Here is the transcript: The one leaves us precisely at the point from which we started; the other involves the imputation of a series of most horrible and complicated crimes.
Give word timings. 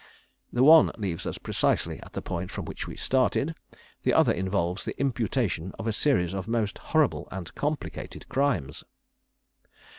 The 0.51 0.63
one 0.63 0.91
leaves 0.97 1.27
us 1.27 1.37
precisely 1.37 2.01
at 2.01 2.13
the 2.13 2.23
point 2.23 2.49
from 2.49 2.65
which 2.65 2.87
we 2.87 2.95
started; 2.95 3.53
the 4.01 4.13
other 4.15 4.31
involves 4.33 4.83
the 4.83 4.99
imputation 4.99 5.73
of 5.77 5.85
a 5.85 5.93
series 5.93 6.33
of 6.33 6.47
most 6.47 6.79
horrible 6.79 7.27
and 7.31 7.53
complicated 7.53 8.27
crimes. 8.27 8.83